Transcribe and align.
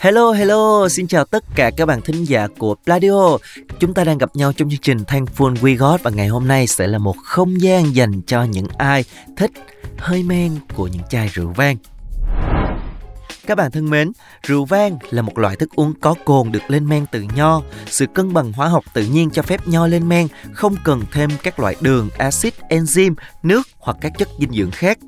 Hello 0.00 0.32
hello, 0.32 0.88
xin 0.88 1.06
chào 1.06 1.24
tất 1.24 1.44
cả 1.54 1.70
các 1.76 1.86
bạn 1.86 2.00
thính 2.00 2.24
giả 2.24 2.46
của 2.58 2.74
Pladio. 2.84 3.38
Chúng 3.78 3.94
ta 3.94 4.04
đang 4.04 4.18
gặp 4.18 4.36
nhau 4.36 4.52
trong 4.52 4.70
chương 4.70 4.80
trình 4.80 4.98
Thankful 4.98 5.54
We 5.54 5.76
Got 5.76 6.02
và 6.02 6.10
ngày 6.10 6.28
hôm 6.28 6.48
nay 6.48 6.66
sẽ 6.66 6.86
là 6.86 6.98
một 6.98 7.16
không 7.24 7.60
gian 7.60 7.94
dành 7.94 8.22
cho 8.26 8.42
những 8.42 8.66
ai 8.78 9.04
thích 9.36 9.50
hơi 9.98 10.22
men 10.22 10.52
của 10.74 10.86
những 10.86 11.02
chai 11.10 11.28
rượu 11.28 11.52
vang. 11.56 11.76
Các 13.46 13.54
bạn 13.54 13.70
thân 13.70 13.90
mến, 13.90 14.12
rượu 14.42 14.64
vang 14.64 14.98
là 15.10 15.22
một 15.22 15.38
loại 15.38 15.56
thức 15.56 15.70
uống 15.76 15.92
có 16.00 16.14
cồn 16.24 16.52
được 16.52 16.62
lên 16.68 16.88
men 16.88 17.06
từ 17.12 17.24
nho. 17.36 17.62
Sự 17.86 18.06
cân 18.14 18.32
bằng 18.32 18.52
hóa 18.52 18.68
học 18.68 18.84
tự 18.94 19.04
nhiên 19.04 19.30
cho 19.30 19.42
phép 19.42 19.68
nho 19.68 19.86
lên 19.86 20.08
men, 20.08 20.28
không 20.52 20.76
cần 20.84 21.02
thêm 21.12 21.30
các 21.42 21.60
loại 21.60 21.76
đường, 21.80 22.08
axit, 22.18 22.54
enzyme, 22.68 23.14
nước 23.42 23.62
hoặc 23.78 23.96
các 24.00 24.12
chất 24.18 24.28
dinh 24.38 24.52
dưỡng 24.52 24.70
khác. 24.70 24.98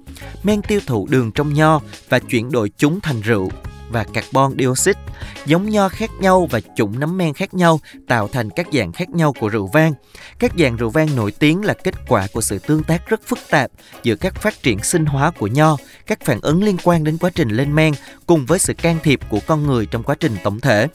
Men 0.42 0.62
tiêu 0.62 0.80
thụ 0.86 1.06
đường 1.10 1.32
trong 1.32 1.54
nho 1.54 1.80
và 2.08 2.18
chuyển 2.18 2.50
đổi 2.50 2.70
chúng 2.76 3.00
thành 3.00 3.20
rượu 3.20 3.50
và 3.92 4.04
carbon 4.04 4.54
dioxide. 4.58 5.00
Giống 5.46 5.70
nho 5.70 5.88
khác 5.88 6.10
nhau 6.20 6.48
và 6.50 6.60
chủng 6.76 7.00
nấm 7.00 7.18
men 7.18 7.34
khác 7.34 7.54
nhau 7.54 7.80
tạo 8.08 8.28
thành 8.28 8.50
các 8.50 8.66
dạng 8.72 8.92
khác 8.92 9.10
nhau 9.10 9.32
của 9.40 9.48
rượu 9.48 9.66
vang. 9.72 9.92
Các 10.38 10.52
dạng 10.58 10.76
rượu 10.76 10.90
vang 10.90 11.16
nổi 11.16 11.30
tiếng 11.30 11.64
là 11.64 11.74
kết 11.74 11.94
quả 12.08 12.26
của 12.32 12.40
sự 12.40 12.58
tương 12.58 12.82
tác 12.82 13.08
rất 13.08 13.20
phức 13.26 13.38
tạp 13.50 13.70
giữa 14.02 14.14
các 14.14 14.34
phát 14.34 14.62
triển 14.62 14.82
sinh 14.82 15.06
hóa 15.06 15.30
của 15.30 15.46
nho, 15.46 15.76
các 16.06 16.18
phản 16.24 16.38
ứng 16.42 16.64
liên 16.64 16.76
quan 16.84 17.04
đến 17.04 17.18
quá 17.18 17.30
trình 17.34 17.48
lên 17.48 17.74
men 17.74 17.92
cùng 18.26 18.46
với 18.46 18.58
sự 18.58 18.74
can 18.74 18.98
thiệp 19.02 19.20
của 19.28 19.40
con 19.46 19.66
người 19.66 19.86
trong 19.86 20.02
quá 20.02 20.14
trình 20.20 20.36
tổng 20.44 20.60
thể. 20.60 20.88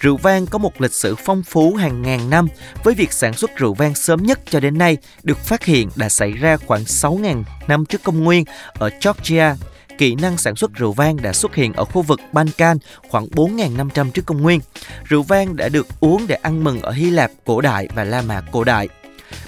Rượu 0.00 0.16
vang 0.16 0.46
có 0.46 0.58
một 0.58 0.80
lịch 0.80 0.92
sử 0.92 1.14
phong 1.14 1.42
phú 1.42 1.74
hàng 1.74 2.02
ngàn 2.02 2.30
năm 2.30 2.48
với 2.84 2.94
việc 2.94 3.12
sản 3.12 3.32
xuất 3.32 3.56
rượu 3.56 3.74
vang 3.74 3.94
sớm 3.94 4.22
nhất 4.22 4.40
cho 4.50 4.60
đến 4.60 4.78
nay 4.78 4.96
được 5.22 5.38
phát 5.38 5.64
hiện 5.64 5.88
đã 5.96 6.08
xảy 6.08 6.32
ra 6.32 6.56
khoảng 6.56 6.82
6.000 6.82 7.42
năm 7.68 7.84
trước 7.84 8.02
công 8.02 8.24
nguyên 8.24 8.44
ở 8.72 8.90
Georgia, 9.04 9.56
kỹ 9.98 10.14
năng 10.14 10.36
sản 10.36 10.56
xuất 10.56 10.74
rượu 10.74 10.92
vang 10.92 11.22
đã 11.22 11.32
xuất 11.32 11.54
hiện 11.54 11.72
ở 11.72 11.84
khu 11.84 12.02
vực 12.02 12.20
Balkan 12.32 12.78
khoảng 13.08 13.26
4.500 13.26 14.10
trước 14.10 14.26
công 14.26 14.42
nguyên. 14.42 14.60
Rượu 15.04 15.22
vang 15.22 15.56
đã 15.56 15.68
được 15.68 15.86
uống 16.00 16.26
để 16.26 16.34
ăn 16.34 16.64
mừng 16.64 16.80
ở 16.80 16.92
Hy 16.92 17.10
Lạp 17.10 17.30
cổ 17.44 17.60
đại 17.60 17.88
và 17.94 18.04
La 18.04 18.22
Mã 18.22 18.40
cổ 18.52 18.64
đại. 18.64 18.88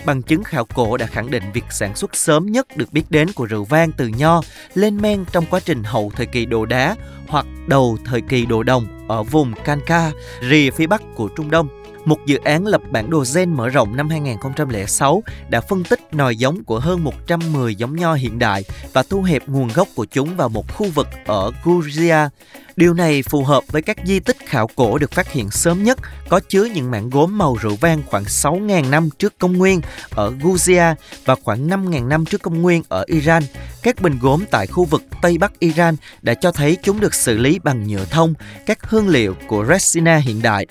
Bằng 0.05 0.23
chứng 0.23 0.45
khảo 0.45 0.65
cổ 0.65 0.97
đã 0.97 1.07
khẳng 1.07 1.31
định 1.31 1.43
việc 1.55 1.65
sản 1.71 1.97
xuất 1.97 2.17
sớm 2.17 2.47
nhất 2.47 2.77
được 2.77 2.93
biết 2.93 3.03
đến 3.11 3.33
của 3.33 3.45
rượu 3.45 3.65
vang 3.65 3.93
từ 3.93 4.07
nho 4.07 4.41
lên 4.75 4.97
men 4.97 5.25
trong 5.33 5.45
quá 5.51 5.61
trình 5.61 5.85
hậu 5.85 6.13
thời 6.17 6.27
kỳ 6.27 6.47
đồ 6.47 6.67
đá 6.67 6.97
hoặc 7.29 7.47
đầu 7.67 7.99
thời 8.05 8.21
kỳ 8.21 8.47
đồ 8.47 8.63
đồng 8.63 9.07
ở 9.09 9.23
vùng 9.23 9.53
Kanka, 9.65 10.11
rìa 10.51 10.71
phía 10.71 10.87
bắc 10.87 11.03
của 11.15 11.29
Trung 11.37 11.51
Đông. 11.51 11.78
Một 12.09 12.27
dự 12.27 12.39
án 12.45 12.67
lập 12.67 12.81
bản 12.91 13.11
đồ 13.11 13.25
gen 13.35 13.55
mở 13.55 13.69
rộng 13.69 13.97
năm 13.97 14.09
2006 14.09 15.23
đã 15.49 15.61
phân 15.61 15.85
tích 15.85 16.01
nòi 16.13 16.37
giống 16.37 16.65
của 16.65 16.79
hơn 16.79 17.05
110 17.05 17.75
giống 17.75 17.97
nho 17.97 18.15
hiện 18.15 18.39
đại 18.39 18.65
và 18.93 19.03
thu 19.11 19.23
hẹp 19.23 19.49
nguồn 19.49 19.69
gốc 19.69 19.89
của 19.95 20.05
chúng 20.05 20.37
vào 20.37 20.49
một 20.49 20.75
khu 20.75 20.87
vực 20.95 21.09
ở 21.27 21.51
Georgia. 21.65 22.29
Điều 22.77 22.95
này 22.95 23.23
phù 23.23 23.45
hợp 23.45 23.65
với 23.69 23.83
các 23.83 23.97
di 24.05 24.21
tích 24.21 24.37
khảo 24.47 24.67
cổ 24.77 24.99
được 24.99 25.13
phát 25.13 25.33
hiện 25.33 25.51
sớm 25.51 25.85
nhất 25.85 25.99
có 26.29 26.41
chứa 26.49 26.65
những 26.65 26.91
mảng 26.91 27.11
gốm 27.11 27.39
màu 27.39 27.57
rượu 27.61 27.77
vang 27.81 28.03
khoảng 28.07 28.25
6.000 28.25 28.91
năm 28.91 29.09
trước 29.19 29.39
công 29.39 29.59
nguyên 29.59 29.81
ở 30.11 30.33
Georgia 30.45 30.95
và 31.25 31.35
khoảng 31.43 31.69
5.000 31.69 32.09
năm 32.09 32.25
trước 32.25 32.43
công 32.43 32.63
nguyên 32.63 32.83
ở 32.89 33.05
Iran. 33.07 33.43
Các 33.83 34.03
bình 34.03 34.19
gốm 34.21 34.45
tại 34.51 34.67
khu 34.67 34.85
vực 34.85 35.03
Tây 35.23 35.39
Bắc 35.39 35.59
Iran 35.59 35.97
đã 36.23 36.35
cho 36.35 36.53
thấy 36.53 36.77
chúng 36.83 37.01
được 37.01 37.15
xử 37.15 37.39
lý 37.39 37.59
bằng 37.59 37.89
nhựa 37.89 38.05
thông, 38.05 38.35
các 38.67 38.79
hương 38.83 39.09
liệu 39.09 39.35
của 39.47 39.65
Resina 39.69 40.17
hiện 40.17 40.43
đại 40.43 40.67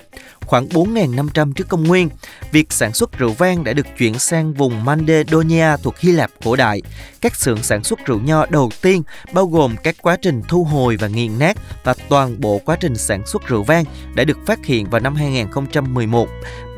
khoảng 0.48 0.66
4.500 0.68 1.52
trước 1.52 1.68
công 1.68 1.84
nguyên. 1.84 2.08
Việc 2.52 2.72
sản 2.72 2.92
xuất 2.92 3.18
rượu 3.18 3.32
vang 3.32 3.64
đã 3.64 3.72
được 3.72 3.86
chuyển 3.98 4.18
sang 4.18 4.54
vùng 4.54 4.84
Macedonia 4.84 5.76
thuộc 5.82 5.98
Hy 5.98 6.12
Lạp 6.12 6.30
cổ 6.44 6.56
đại. 6.56 6.82
Các 7.20 7.36
xưởng 7.36 7.62
sản 7.62 7.84
xuất 7.84 7.98
rượu 8.06 8.20
nho 8.20 8.46
đầu 8.46 8.70
tiên 8.82 9.02
bao 9.32 9.46
gồm 9.46 9.76
các 9.82 9.96
quá 10.02 10.16
trình 10.22 10.42
thu 10.48 10.64
hồi 10.64 10.96
và 10.96 11.08
nghiền 11.08 11.38
nát 11.38 11.56
và 11.84 11.94
toàn 12.08 12.40
bộ 12.40 12.60
quá 12.64 12.76
trình 12.80 12.96
sản 12.96 13.26
xuất 13.26 13.48
rượu 13.48 13.62
vang 13.62 13.84
đã 14.14 14.24
được 14.24 14.38
phát 14.46 14.64
hiện 14.64 14.90
vào 14.90 15.00
năm 15.00 15.14
2011 15.14 16.28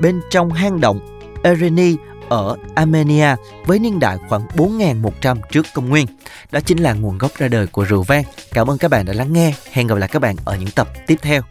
bên 0.01 0.21
trong 0.31 0.53
hang 0.53 0.81
động 0.81 1.21
Ereni 1.43 1.97
ở 2.29 2.57
Armenia 2.75 3.37
với 3.67 3.79
niên 3.79 3.99
đại 4.01 4.17
khoảng 4.29 4.47
4.100 4.47 5.37
trước 5.51 5.67
công 5.75 5.89
nguyên. 5.89 6.07
Đó 6.51 6.61
chính 6.61 6.79
là 6.79 6.93
nguồn 6.93 7.19
gốc 7.19 7.31
ra 7.35 7.49
đời 7.49 7.67
của 7.67 7.85
rượu 7.85 8.03
vang. 8.03 8.25
Cảm 8.53 8.71
ơn 8.71 8.79
các 8.79 8.91
bạn 8.91 9.05
đã 9.05 9.13
lắng 9.13 9.33
nghe. 9.33 9.55
Hẹn 9.73 9.87
gặp 9.87 9.99
lại 9.99 10.09
các 10.13 10.19
bạn 10.23 10.37
ở 10.45 10.57
những 10.57 10.71
tập 10.71 10.89
tiếp 11.07 11.17
theo. 11.23 11.43